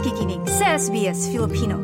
[0.00, 1.76] nakikinig sa SBS Filipino.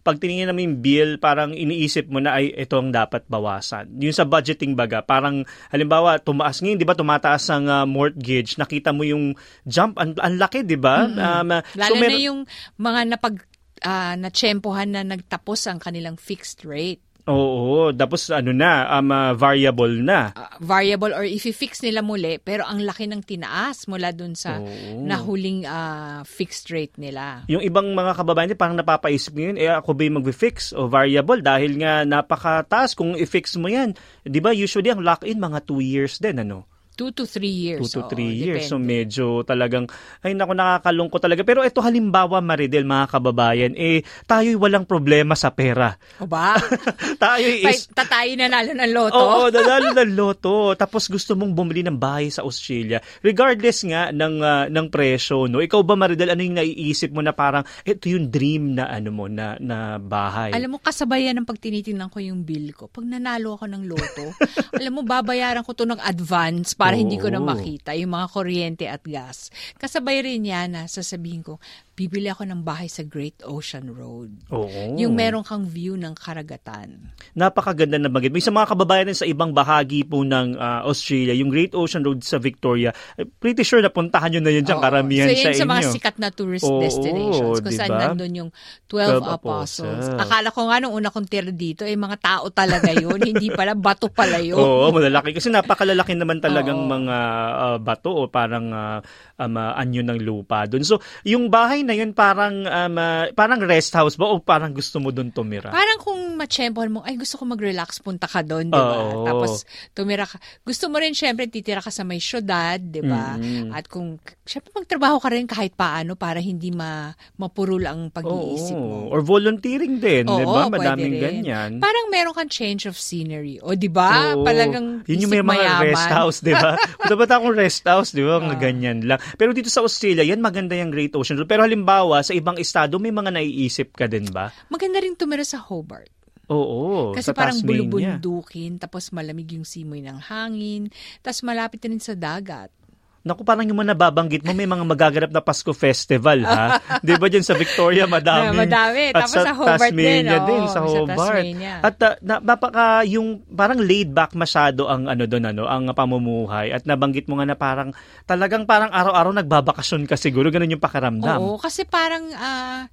[0.00, 4.00] Pag tiningin namin yung bill, parang iniisip mo na ay ito ang dapat bawasan.
[4.00, 8.96] Yung sa budgeting baga, parang halimbawa tumaas ngayon, 'di ba, tumataas ang uh, mortgage, nakita
[8.96, 9.36] mo yung
[9.68, 11.04] jump ang, ang laki, 'di ba?
[11.04, 11.20] Mm-hmm.
[11.20, 12.40] Um, Lalo so, mer- na yung
[12.80, 13.36] mga napag
[13.84, 17.04] uh, natsempohan na nagtapos ang kanilang fixed rate.
[17.28, 20.32] Oo, tapos ano na, um, uh, variable na.
[20.32, 24.60] Uh, variable or if i-fix nila muli, pero ang laki ng tinaas mula dun sa
[24.60, 25.04] Oo.
[25.04, 27.44] nahuling uh, fixed rate nila.
[27.50, 31.76] Yung ibang mga kababayan parang napapaisip ngayon, eh ako ba yung mag-fix o variable dahil
[31.80, 33.92] nga napakataas kung i-fix mo yan.
[34.24, 36.68] 'Di ba usually ang lock-in mga 2 years din ano?
[36.98, 37.80] Two to three years.
[37.80, 38.68] Two to three Oo, years.
[38.68, 38.70] Depende.
[38.70, 39.88] So medyo talagang,
[40.20, 41.40] ay naku, nakakalungkot talaga.
[41.46, 45.96] Pero ito halimbawa, Maridel, mga kababayan, eh, tayo'y walang problema sa pera.
[46.20, 46.60] O ba?
[47.22, 47.88] tayo is...
[47.96, 49.16] Tatayo na nalo ng loto.
[49.16, 50.76] Oo, nanalo ng loto.
[50.76, 53.00] Tapos gusto mong bumili ng bahay sa Australia.
[53.24, 55.64] Regardless nga ng, uh, ng presyo, no?
[55.64, 59.24] Ikaw ba, Maridel, ano yung naiisip mo na parang, ito yung dream na ano mo,
[59.24, 60.52] na, na bahay?
[60.52, 62.92] Alam mo, kasabayan ng pag tinitingnan ko yung bill ko.
[62.92, 64.36] Pag nanalo ako ng loto,
[64.80, 68.26] alam mo, babayaran ko to ng advance para para hindi ko na makita yung mga
[68.34, 69.54] kuryente at gas.
[69.78, 71.62] Kasabay rin yan na sasabihin ko,
[72.00, 74.32] bibili ako ng bahay sa Great Ocean Road.
[74.48, 74.96] Oo.
[74.96, 77.12] Yung meron kang view ng karagatan.
[77.36, 78.32] Napakaganda na bagay.
[78.32, 82.00] May sa mga kababayan rin sa ibang bahagi po ng uh, Australia, yung Great Ocean
[82.00, 84.84] Road sa Victoria, eh, pretty sure na puntahan nyo na yun dyan, Oo.
[84.88, 85.60] karamihan so, sa inyo.
[85.60, 87.80] sa mga sikat na tourist Oo, destinations kung diba?
[87.84, 88.50] saan nandun yung
[88.88, 90.04] 12, 12 apostles.
[90.08, 90.22] apostles.
[90.24, 93.20] Akala ko nga nung una kong tira dito, eh mga tao talaga yun.
[93.30, 94.56] hindi pala, bato pala yun.
[94.56, 95.36] Oo, malalaki.
[95.36, 96.88] Kasi napakalalaki naman talagang Oo.
[96.88, 97.16] mga
[97.60, 98.98] uh, bato o parang uh,
[99.36, 100.80] um, uh, anyo ng lupa doon.
[100.80, 105.02] So, yung bahay na yun parang um, uh, parang rest house ba o parang gusto
[105.02, 105.74] mo doon tumira?
[105.74, 108.96] Parang kung machempon mo, ay gusto ko mag-relax, punta ka doon, di ba?
[109.10, 109.26] Oh.
[109.26, 110.38] Tapos tumira ka.
[110.62, 113.34] Gusto mo rin syempre titira ka sa may syudad, di ba?
[113.34, 113.74] Mm-hmm.
[113.74, 119.10] At kung syempre magtrabaho ka rin kahit paano para hindi ma mapurul ang pag-iisip mo.
[119.10, 120.70] Or volunteering din, di ba?
[120.70, 121.70] Madaming ganyan.
[121.82, 123.58] Parang meron kang change of scenery.
[123.66, 124.38] O di ba?
[124.38, 125.86] Palagang Yun yung may mga mayaman.
[125.90, 126.78] rest house, di ba?
[127.10, 128.38] Dapat akong rest house, di ba?
[128.38, 128.54] Uh.
[128.60, 129.18] ganyan lang.
[129.34, 131.48] Pero dito sa Australia, yan maganda yung Great Ocean Road.
[131.50, 134.50] Pero halimbawa, sa ibang estado, may mga naiisip ka din ba?
[134.66, 136.10] Maganda rin tumira sa Hobart.
[136.50, 140.90] Oo, Kasi parang bulubundukin, tapos malamig yung simoy ng hangin,
[141.22, 142.74] tapos malapit rin sa dagat.
[143.20, 146.80] Naku, parang yung mga nababanggit mo, may mga magaganap na Pasko Festival, ha?
[147.04, 148.56] Di ba dyan sa Victoria, madami.
[148.56, 149.02] Yeah, madami.
[149.12, 150.40] At Tapos sa, sa Hobart Tasmania din.
[150.40, 151.44] Oh, din, sa Hobart.
[151.44, 155.92] Sa At uh, na, napaka, yung parang laid back masyado ang ano doon, ano, ang
[155.92, 156.72] pamumuhay.
[156.72, 157.92] At nabanggit mo nga na parang,
[158.24, 160.48] talagang parang araw-araw nagbabakasyon ka siguro.
[160.48, 161.44] Ganun yung pakaramdam.
[161.44, 162.88] Oo, kasi parang, uh,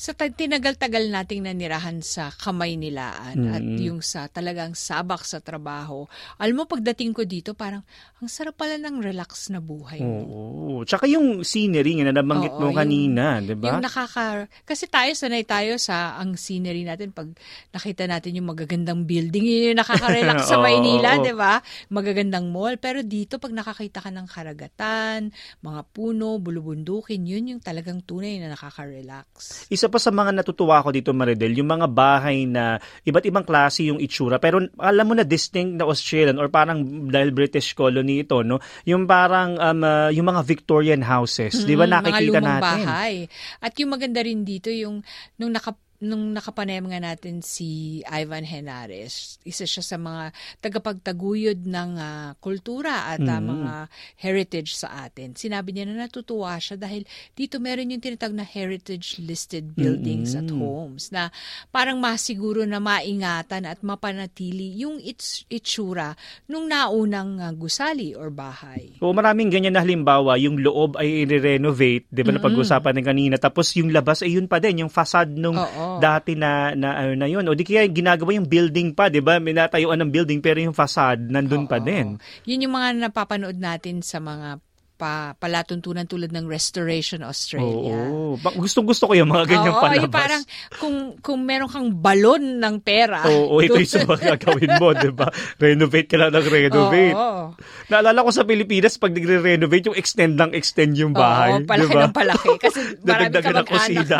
[0.00, 3.52] sa tinagal-tagal nating nanirahan sa kamay nilaan mm.
[3.52, 6.08] at yung sa talagang sabak sa trabaho.
[6.40, 7.84] Alam mo, pagdating ko dito, parang
[8.16, 10.24] ang sarap pala ng relax na buhay mo.
[10.24, 10.88] Oo.
[10.88, 13.76] Tsaka yung scenery nga na nabanggit Oo, mo kanina, di ba?
[13.76, 14.48] Yung nakaka...
[14.64, 17.12] Kasi tayo, sanay tayo sa ang scenery natin.
[17.12, 17.36] Pag
[17.68, 21.60] nakita natin yung magagandang building, yun yung nakaka-relax sa Maynila, di ba?
[21.92, 22.80] Magagandang mall.
[22.80, 25.28] Pero dito, pag nakakita ka ng karagatan,
[25.60, 29.68] mga puno, bulubundukin, yun yung talagang tunay na nakaka-relax.
[29.68, 33.90] Isa pa sa mga natutuwa ko dito, Maridel, yung mga bahay na iba't ibang klase
[33.90, 34.38] yung itsura.
[34.38, 38.62] Pero alam mo na distinct na Australian or parang dahil British colony ito, no?
[38.86, 42.62] Yung parang um, uh, yung mga Victorian houses, mm-hmm, 'di ba nakikita mga natin?
[42.86, 43.14] bahay.
[43.58, 45.02] At yung maganda rin dito yung
[45.36, 50.32] nung naka nung nakapanayam nga natin si Ivan Henares, isa siya sa mga
[50.64, 53.44] tagapagtaguyod ng uh, kultura at uh, mm-hmm.
[53.52, 53.72] mga
[54.16, 55.36] heritage sa atin.
[55.36, 57.04] Sinabi niya na natutuwa siya dahil
[57.36, 60.48] dito meron yung tinatawag na heritage listed buildings mm-hmm.
[60.48, 61.22] at homes na
[61.68, 66.16] parang masiguro na maingatan at mapanatili yung its itsura
[66.48, 68.96] nung naunang uh, gusali or bahay.
[69.04, 72.40] O maraming ganyan na halimbawa, yung loob ay i-renovate, 'di ba mm-hmm.
[72.40, 75.89] na pag-usapan ng kanina, tapos yung labas ay yun pa din, yung facade nung Oo
[75.98, 77.42] dati na na ano na yun.
[77.50, 79.42] O di kaya ginagawa yung building pa, 'di ba?
[79.42, 81.70] May natayuan ng building pero yung facade nandun Oo.
[81.70, 82.20] pa din.
[82.46, 84.62] Yun yung mga napapanood natin sa mga
[85.00, 87.96] pa, palatuntunan tulad ng Restoration Australia.
[88.12, 88.36] Oo.
[88.36, 90.04] Gustong gusto ko yung mga ganyang Oo, palabas.
[90.04, 90.42] Yung parang
[90.76, 93.24] kung, kung meron kang balon ng pera.
[93.24, 95.32] Oo, ito yung sa mga gagawin mo, di ba?
[95.56, 97.16] Renovate ka lang ng renovate.
[97.16, 97.56] Oo.
[97.88, 101.56] Naalala ko sa Pilipinas, pag nagre-renovate, yung extend lang extend yung bahay.
[101.56, 102.04] Oo, palaki diba?
[102.04, 102.50] ng palaki.
[102.60, 104.18] Kasi marami ka mag kusina.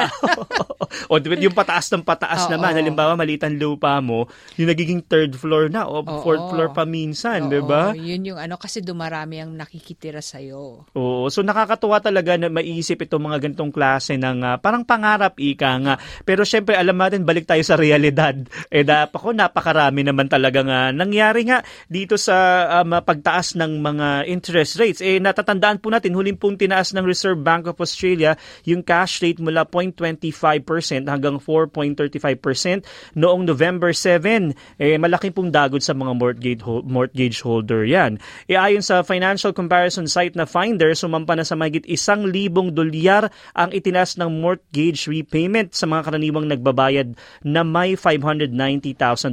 [1.13, 2.57] o yung pataas ng pataas Oo.
[2.57, 2.73] naman.
[2.73, 6.25] Halimbawa, malitan lupa mo, yung nagiging third floor na o Oo.
[6.25, 7.93] fourth floor pa minsan, di ba?
[7.93, 13.31] Yun yung ano, kasi dumarami ang nakikitira sa'yo Oo, so nakakatuwa talaga na maiisip itong
[13.31, 15.95] mga ganitong klase ng uh, parang pangarap ika nga.
[16.27, 18.35] Pero syempre alam natin balik tayo sa realidad.
[18.71, 21.59] Eh dapat ko napakarami naman talaga nga nangyari nga
[21.91, 25.01] dito sa um, pagtaas ng mga interest rates.
[25.03, 29.43] Eh natatandaan po natin huling pong tinaas ng Reserve Bank of Australia yung cash rate
[29.43, 34.55] mula 0.25% hanggang 4.35% noong November 7.
[34.79, 38.23] Eh malaki pong dagod sa mga mortgage mortgage holder 'yan.
[38.47, 43.33] E ayon sa financial comparison site na Finder, sumampa na sa mahigit isang libong dolyar
[43.57, 48.53] ang itinas ng mortgage repayment sa mga karaniwang nagbabayad na may $590,000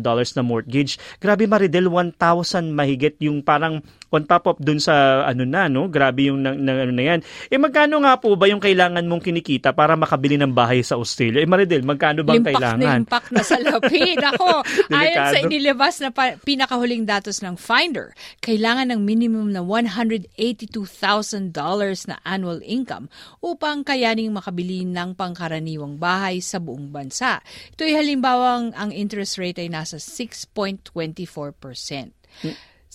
[0.08, 0.96] na mortgage.
[1.20, 5.92] Grabe Maridel, 1,000 mahigit yung parang on top of dun sa ano na no?
[5.92, 7.20] Grabe yung na, na, ano na yan.
[7.52, 11.44] Eh magkano nga po ba yung kailangan mong kinikita para makabili ng bahay sa Australia?
[11.44, 13.00] Eh Maridel magkano bang limpak kailangan?
[13.04, 14.18] limpak na sa lapid.
[14.36, 14.64] Ako
[14.98, 21.52] ayon sa inilabas na pa, pinakahuling datos ng Finder kailangan ng minimum na $182,000
[22.08, 23.12] na annual income
[23.44, 27.42] upang kayaning makabili ng pangkaraniwang bahay sa buong bansa.
[27.76, 32.14] Ito ay halimbawang ang interest rate ay nasa 6.24%.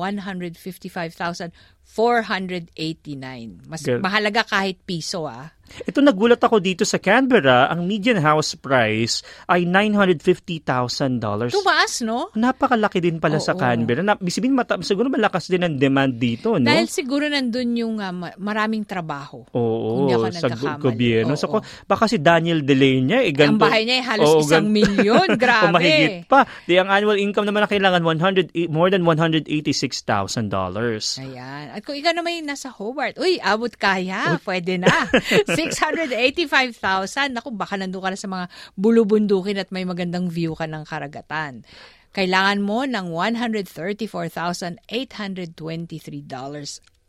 [1.91, 3.67] 155,489.
[3.67, 3.99] Mas Girl.
[3.99, 5.51] mahalaga kahit piso ah.
[5.88, 11.55] Ito nagulat ako dito sa Canberra, ang median house price ay $950,000.
[11.55, 12.27] Tumaas, no?
[12.35, 14.03] Napakalaki din pala Oo, sa Canberra.
[14.03, 16.67] Na, bisibin, mata, siguro malakas din ang demand dito, no?
[16.67, 19.47] Dahil siguro nandun yung uh, maraming trabaho.
[19.55, 21.39] Oo, sa gobyerno.
[21.39, 21.47] So,
[21.88, 23.63] baka si Daniel Delenya, eh, ganito.
[23.63, 25.27] Ang bahay niya ay halos oo, isang milyon.
[25.41, 25.71] Grabe.
[25.71, 26.43] o mahigit pa.
[26.67, 29.47] Di, ang annual income naman na kailangan 100, more than $186,000.
[31.23, 31.65] Ayan.
[31.81, 34.37] At kung ikaw naman nasa Hobart, uy, abot kaya.
[34.45, 35.09] Pwede na.
[35.49, 37.33] 685,000.
[37.33, 38.45] Naku, baka nandun ka na sa mga
[38.77, 41.65] bulubundukin at may magandang view ka ng karagatan.
[42.13, 44.77] Kailangan mo ng $134,823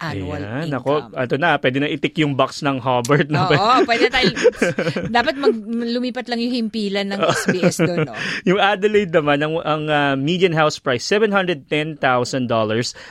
[0.03, 1.15] annual Ayan, income.
[1.15, 3.31] Ako, ito na, pwede na itik yung box ng Hobart.
[3.31, 4.35] Na Oo, pwede tayo,
[5.23, 8.11] dapat mag, lumipat lang yung himpilan ng SBS doon.
[8.11, 8.15] No?
[8.51, 12.03] yung Adelaide naman, ang, ang uh, median house price, $710,000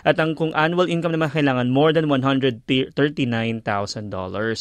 [0.04, 2.68] at ang kung annual income naman kailangan, more than $139,000.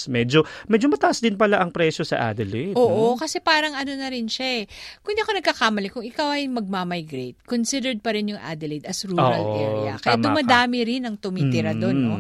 [0.07, 2.79] Medyo, medyo mataas din pala ang presyo sa Adelaide.
[2.79, 3.19] Oo, no?
[3.19, 4.71] kasi parang ano na rin siya eh.
[5.03, 9.43] Kung hindi ako nagkakamali, kung ikaw ay magmamigrate, considered pa rin yung Adelaide as rural
[9.43, 9.99] Oo, area.
[9.99, 10.87] Kaya dumadami ka.
[10.87, 11.81] rin ang tumitira mm.
[11.81, 12.20] doon, no?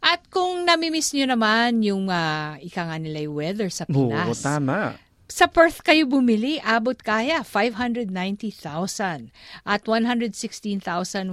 [0.00, 4.28] At kung namimiss nyo naman yung uh, ika nga nila weather sa Pinas.
[4.30, 9.30] Oo, tama sa Perth kayo bumili, abot kaya 590,000
[9.62, 11.30] at 116,125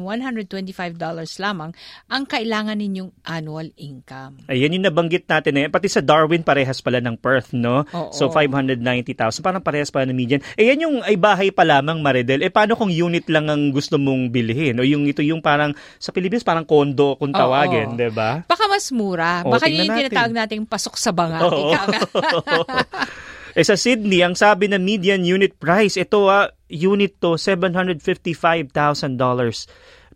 [1.01, 1.73] dollars lamang
[2.05, 4.45] ang kailangan ninyong annual income.
[4.45, 5.65] Ayan yung nabanggit natin eh.
[5.65, 7.89] Pati sa Darwin parehas pala ng Perth, no?
[7.89, 8.13] Oo.
[8.13, 10.45] So 590,000, parang parehas pala ng median.
[10.53, 12.45] Eh yan yung ay bahay pa lamang Maridel.
[12.45, 14.77] Eh paano kung unit lang ang gusto mong bilhin?
[14.77, 18.45] O yung ito yung parang sa Pilipinas parang condo kung tawagin, 'di ba?
[18.45, 19.41] Baka mas mura.
[19.41, 21.41] Baka yun yung tinatawag nating pasok sa banga.
[21.41, 21.73] Oo.
[23.57, 28.69] Eh sa Sydney, ang sabi na median unit price, ito ah, unit to $755,000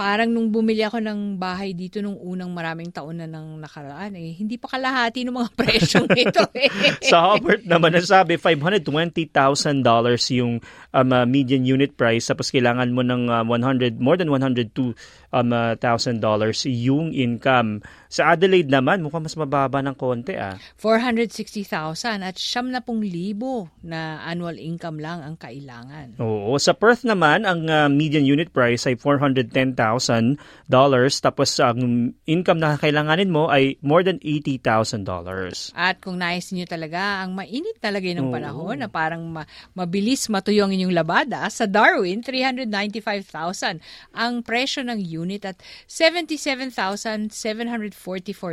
[0.00, 4.32] Parang nung bumili ako ng bahay dito nung unang maraming taon na nang nakaraan, eh,
[4.32, 6.40] hindi pa kalahati ng mga presyong ito.
[6.56, 6.72] Eh.
[7.04, 9.28] Sa Hobart naman nasabi, $520,000
[10.40, 10.64] yung
[10.96, 14.96] um, uh, median unit price tapos kailangan mo ng uh, 100 more than 102
[15.36, 17.84] um, uh, thousand dollars yung income.
[18.08, 20.56] Sa Adelaide naman, mukhang mas mababa ng konti ah.
[20.80, 26.16] 460,000 at siyam na pong libo na annual income lang ang kailangan.
[26.18, 26.56] Oo.
[26.56, 29.76] Sa Perth naman, ang uh, median unit price ay $410,000
[31.18, 31.80] tapos ang
[32.24, 35.72] income na kailanganin mo ay more than $80,000.
[35.74, 38.34] At kung nais niyo talaga, ang mainit talaga ng Oo.
[38.34, 43.80] panahon na parang ma- mabilis matuyo ang inyong labada, sa Darwin, 395,000
[44.12, 45.56] ang presyo ng unit at
[45.88, 47.32] 77,744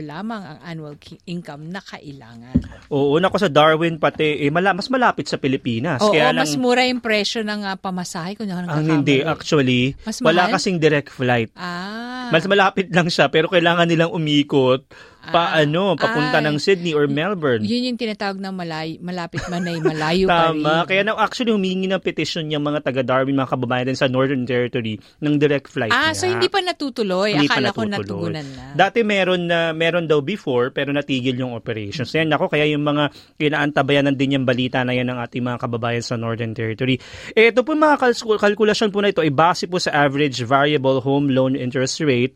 [0.02, 2.56] lamang ang annual income na kailangan.
[2.90, 6.00] Oo, nako sa Darwin pati, eh, mala- mas malapit sa Pilipinas.
[6.02, 8.40] Oo, Kaya mas lang, mura yung presyo ng ah, pamasahe.
[8.40, 10.56] Kung ako ang hindi, actually, Mas wala mahal?
[10.56, 11.27] kasing direct flight.
[11.60, 12.32] Ah.
[12.32, 14.88] Mas malapit lang siya, pero kailangan nilang umikot
[15.28, 15.62] pa Ah.
[15.62, 16.46] ano, papunta Ay.
[16.46, 17.62] ng Sydney or Melbourne.
[17.62, 20.60] Yun yung tinatawag na malay, malapit man ay malayo pa rin.
[20.60, 20.84] Tama.
[20.84, 24.44] Kaya na actually humingi ng petition yung mga taga Darwin, mga kababayan din sa Northern
[24.44, 26.16] Territory ng direct flight Ah, nga.
[26.16, 27.34] so hindi pa natutuloy.
[27.34, 28.32] Hindi pa Akala ko natutuloy.
[28.34, 28.64] natugunan na.
[28.74, 32.10] Dati meron na meron daw before pero natigil yung operations.
[32.12, 36.02] Yan ako kaya yung mga inaantabayanan din yung balita na yan ng ating mga kababayan
[36.02, 37.00] sa Northern Territory.
[37.32, 41.00] Eh, ito po mga kalkul- kalkulasyon po na ito ay base po sa average variable
[41.00, 42.36] home loan interest rate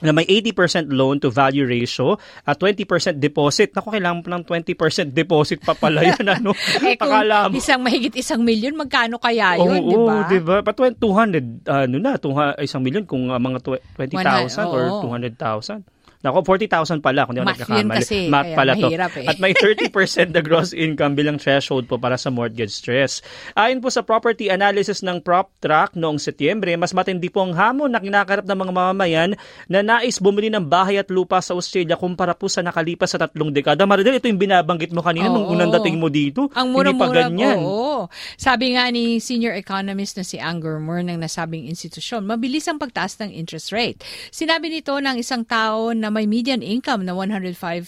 [0.00, 3.72] na may 80% loan to value ratio at 20% deposit.
[3.72, 6.26] Naku, kailangan pa ng 20% deposit pa pala yan.
[6.40, 6.54] Ano?
[6.54, 10.16] Eh kung Akala mo- isang mahigit isang milyon, magkano kaya yun, Oo, di ba?
[10.30, 10.56] di ba?
[10.62, 15.10] Pa 200, ano na, 200, isang milyon kung uh, mga tw- 20,000 or oo.
[15.10, 15.82] 200,000.
[16.20, 17.96] Nako, 40,000 pala kung di ako Math yun nagkakamali.
[17.96, 18.88] kasi, Math pala to.
[18.92, 19.24] eh.
[19.24, 19.88] At may 30%
[20.30, 23.24] na gross income bilang threshold po para sa mortgage stress.
[23.54, 27.98] Ayon po sa property analysis ng PropTrack noong Setyembre, mas matindi po ang hamon na
[27.98, 29.30] kinakarap ng mga mamamayan
[29.64, 33.48] na nais bumili ng bahay at lupa sa Australia kumpara po sa nakalipas sa tatlong
[33.48, 33.88] dekada.
[33.88, 35.56] Maridel, ito yung binabanggit mo kanina nung Oo.
[35.56, 36.52] unang dating mo dito.
[36.52, 37.58] Ang Hindi pa mura-mura, ganyan.
[37.58, 38.12] oo.
[38.36, 43.16] Sabi nga ni senior economist na si Anger Moore ng nasabing institusyon, mabilis ang pagtaas
[43.18, 44.04] ng interest rate.
[44.28, 47.86] Sinabi nito ng isang tao na may median income na $105,000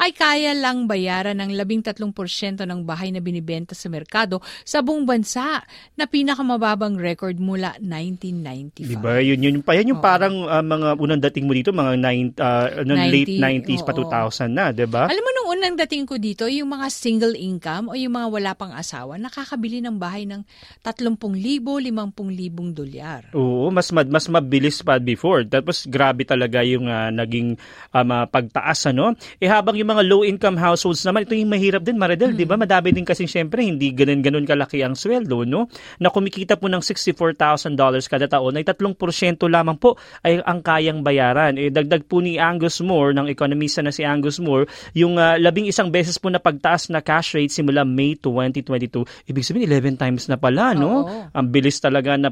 [0.00, 5.62] ay kaya lang bayaran ng 13% ng bahay na binibenta sa merkado sa buong bansa
[5.94, 8.88] na pinakamababang record mula 1995.
[8.88, 9.20] Diba?
[9.20, 10.08] Yun, yun, pa, yan yung Oo.
[10.08, 13.92] parang uh, mga unang dating mo dito, mga nine, uh, ano, 90, late 90s pa
[13.94, 14.08] oo.
[14.08, 15.04] 2000 na, diba?
[15.06, 18.52] Alam mo, nung unang dating ko dito, yung mga single income o yung mga wala
[18.52, 20.44] pang asawa, nakakabili ng bahay ng
[20.84, 23.32] 30,000, 50,000 dolyar.
[23.32, 25.48] Oo, mas mad, mas mabilis pa before.
[25.48, 27.56] Tapos grabe talaga yung uh, naging
[27.96, 29.16] um, uh, pagtaas ano.
[29.40, 32.60] Eh habang yung mga low income households naman, ito yung mahirap din Maridel, 'di ba?
[32.60, 35.72] Madami din kasi syempre hindi ganun-ganun kalaki ang sweldo, no?
[35.96, 37.72] Na kumikita po ng $64,000
[38.04, 41.56] kada taon ay 3% lamang po ay ang kayang bayaran.
[41.56, 45.70] Eh dagdag po ni Angus Moore ng ekonomista na si Angus Moore, yung uh, labing
[45.70, 49.30] isang beses po na pagtaas na cash rate simula May 2022.
[49.30, 51.06] Ibig sabihin 11 times na pala, no?
[51.06, 51.30] Oo.
[51.32, 52.30] Ang bilis talaga, na,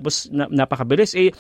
[0.51, 1.15] napakabilis.
[1.15, 1.31] Eh,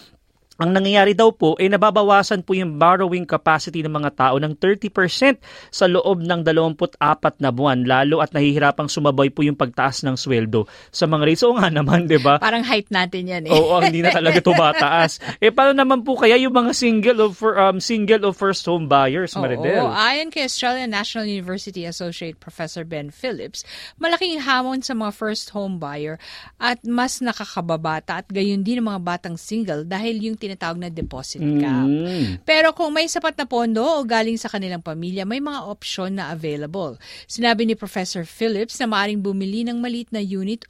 [0.56, 5.36] ang nangyayari daw po ay nababawasan po yung borrowing capacity ng mga tao ng 30%
[5.68, 6.96] sa loob ng 24
[7.44, 11.44] na buwan lalo at nahihirapang sumabay po yung pagtaas ng sweldo sa mga rates.
[11.44, 12.40] Oo nga naman, 'di ba?
[12.40, 13.52] Parang height natin yan eh.
[13.52, 15.20] Oo, hindi na talaga tumataas.
[15.44, 18.88] eh paano naman po kaya yung mga single of for, um, single of first home
[18.88, 19.84] buyers, Maridel?
[19.84, 23.60] Oo, ayon kay Australian National University Associate Professor Ben Phillips,
[24.00, 26.16] malaking hamon sa mga first home buyer
[26.56, 31.42] at mas nakakababata at gayon din ang mga batang single dahil yung tinatawag na deposit
[31.42, 31.86] cap.
[31.86, 32.46] Mm.
[32.46, 36.30] Pero kung may sapat na pondo o galing sa kanilang pamilya, may mga opsyon na
[36.30, 36.94] available.
[37.26, 40.62] Sinabi ni Professor Phillips na maaring bumili ng maliit na unit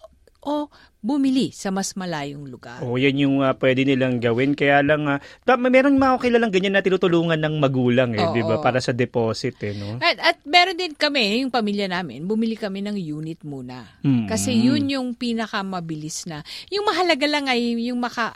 [0.46, 0.70] o
[1.06, 2.82] bumili sa mas malayong lugar.
[2.82, 4.58] Oo, yan yung uh, pwede nilang gawin.
[4.58, 5.18] Kaya lang, uh,
[5.58, 8.58] meron mga kilalang ganyan na tinutulungan ng magulang, eh, di ba?
[8.58, 10.02] Para sa deposit, eh, no?
[10.02, 13.86] At, at meron din kami, yung pamilya namin, bumili kami ng unit muna.
[14.02, 14.26] Mm.
[14.26, 16.42] Kasi yun yung pinakamabilis na.
[16.74, 18.34] Yung mahalaga lang ay yung maka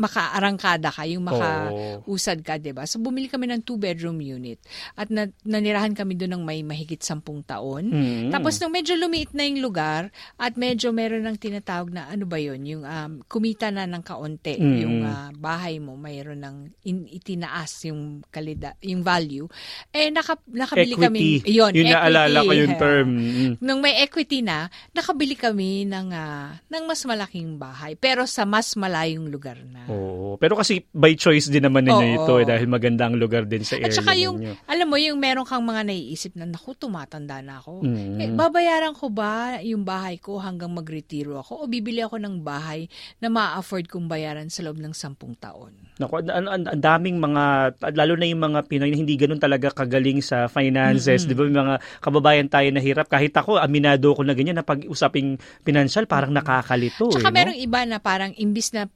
[0.00, 2.88] makaarangkada ka, yung makausad ka, 'di ba?
[2.88, 4.56] So bumili kami ng two-bedroom unit
[4.96, 7.92] at na, nanirahan kami doon ng may mahigit sampung taon.
[7.92, 8.32] Mm.
[8.32, 10.08] Tapos nung medyo lumiit na yung lugar
[10.40, 14.56] at medyo meron ng tinatawag na ano ba 'yon, yung um, kumita na ng kaunti
[14.60, 14.76] Mm.
[14.80, 19.44] yung uh, bahay mo, mayroon ng in, itinaas yung kalida, yung value.
[19.90, 21.04] Eh naka, nakabili equity.
[21.04, 23.08] kami 'yon, Yun naalala ko yung term.
[23.20, 23.52] Mm.
[23.58, 28.72] Nung may equity na, nakabili kami ng uh, ng mas malaking bahay pero sa mas
[28.78, 29.89] malayong lugar na.
[29.90, 30.38] Oo.
[30.38, 32.18] Pero kasi by choice din naman ninyo Oo.
[32.22, 34.54] ito eh, dahil maganda ang lugar din sa area At saka yung, ninyo.
[34.70, 37.82] alam mo, yung meron kang mga naiisip na, naku, tumatanda na ako.
[37.82, 38.18] Mm.
[38.22, 41.66] Eh, babayaran ko ba yung bahay ko hanggang magretiro ako?
[41.66, 42.86] O bibili ako ng bahay
[43.18, 45.74] na ma-afford kong bayaran sa loob ng sampung taon?
[45.98, 49.74] Naku, ang, ang, ang daming mga, lalo na yung mga Pinoy na hindi ganun talaga
[49.74, 51.26] kagaling sa finances.
[51.26, 51.44] Di ba?
[51.44, 53.10] Mga kababayan tayo na hirap.
[53.10, 57.10] Kahit ako, aminado ko na ganyan na pag-usaping financial, parang nakakalito.
[57.10, 57.36] Tsaka eh, no?
[57.36, 58.86] merong iba na parang imbis na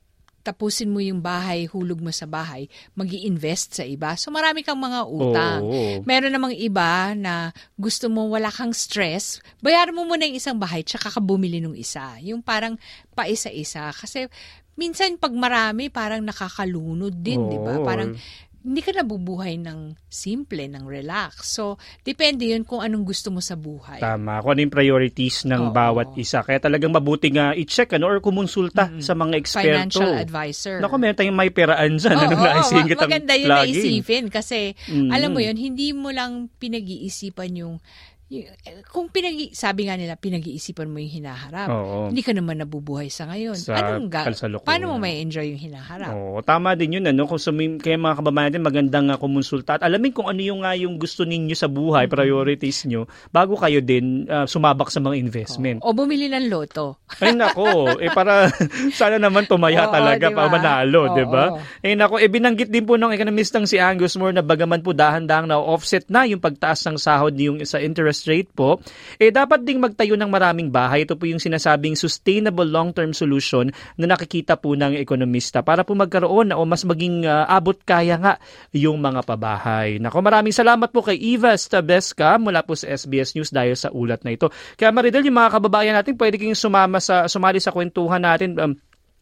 [0.44, 4.12] tapusin mo yung bahay, hulog mo sa bahay, mag invest sa iba.
[4.20, 5.60] So marami kang mga utang.
[5.64, 6.04] Oo.
[6.04, 10.84] Meron namang iba na gusto mo wala kang stress, bayaran mo muna yung isang bahay
[10.84, 12.20] tsaka ka bumili ng isa.
[12.20, 12.76] Yung parang
[13.16, 13.88] paisa-isa.
[13.96, 14.28] Kasi
[14.76, 17.80] minsan pag marami, parang nakakalunod din, di ba?
[17.80, 18.12] Parang
[18.64, 21.52] hindi ka nabubuhay ng simple, ng relax.
[21.52, 24.00] So, depende yun kung anong gusto mo sa buhay.
[24.00, 24.40] Tama.
[24.40, 25.74] Kung ano yung priorities ng Oo.
[25.76, 26.40] bawat isa.
[26.40, 29.68] Kaya talagang mabuti nga i-check ano, or kumonsulta sa mga eksperto.
[29.68, 30.76] Financial advisor.
[30.80, 32.16] Naku, meron tayong may peraan dyan.
[32.16, 33.68] Oo, ano, oo, naisingit ang maganda yun lagi.
[33.68, 35.10] naisipin kasi Mm.
[35.12, 37.74] alam mo yun, hindi mo lang pinag-iisipan yung
[38.88, 41.68] kung pinag sabi nga nila pinag-iisipan mo yung hinaharap.
[41.68, 41.98] Oo.
[42.08, 43.54] Hindi ka naman nabubuhay sa ngayon.
[43.54, 44.24] Sa Anong ga-
[44.64, 46.10] paano mo may enjoy yung hinaharap?
[46.16, 47.04] Oo, tama din yun.
[47.04, 47.28] Ano?
[47.28, 50.72] Kung sumi- kaya mga kababayan natin, magandang uh, kumonsulta at alamin kung ano yung, nga
[50.72, 55.78] yung gusto ninyo sa buhay, priorities nyo, bago kayo din uh, sumabak sa mga investment.
[55.84, 57.04] O bumili ng loto.
[57.20, 58.48] Ay nako, eh para
[58.98, 61.14] sana naman tumaya Oo, talaga di pa manalo, Oo.
[61.14, 61.44] 'di ba?
[61.84, 65.50] Eh nako, eh binanggit din po ng economistang si Angus Moore na bagaman po dahan-dahang
[65.50, 68.78] na offset na yung pagtaas ng sahod yung sa interest rate po,
[69.18, 71.02] eh dapat ding magtayo ng maraming bahay.
[71.02, 76.54] Ito po yung sinasabing sustainable long-term solution na nakikita po ng ekonomista para po magkaroon
[76.54, 78.38] o mas maging ah, abot kaya nga
[78.70, 79.98] yung mga pabahay.
[79.98, 84.22] Nako, maraming salamat po kay Eva Stabeska mula po sa SBS News dahil sa ulat
[84.22, 84.46] na ito.
[84.78, 88.54] Kaya Maridel, yung mga kababayan natin, pwede kayong sumama sa, sumali sa kwentuhan natin.
[88.60, 88.78] Um,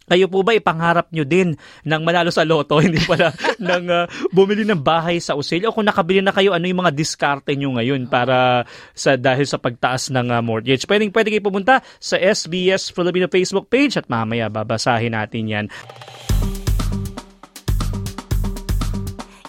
[0.07, 1.55] kayo po ba ipangarap nyo din
[1.87, 4.05] ng manalo sa loto, hindi pala ng ah,
[4.35, 5.71] bumili ng bahay sa Australia?
[5.71, 9.59] O kung nakabili na kayo, ano yung mga diskarte nyo ngayon para sa dahil sa
[9.59, 10.87] pagtaas ng ah, mortgage?
[10.87, 15.67] Pwede, pwede kayo pumunta sa SBS Filipino Facebook page at mamaya babasahin natin yan.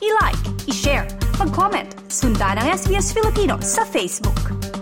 [0.04, 1.08] I-like, i-share,
[1.40, 4.73] mag-comment, sundan ang SBS Filipino sa Facebook.